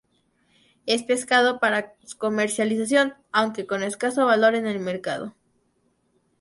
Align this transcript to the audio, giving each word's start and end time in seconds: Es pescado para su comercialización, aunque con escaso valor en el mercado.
Es 0.87 1.03
pescado 1.03 1.59
para 1.59 1.93
su 2.03 2.17
comercialización, 2.17 3.13
aunque 3.31 3.67
con 3.67 3.83
escaso 3.83 4.25
valor 4.25 4.55
en 4.55 4.65
el 4.65 4.79
mercado. 4.79 5.35